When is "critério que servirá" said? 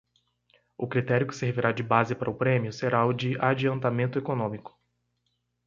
0.87-1.71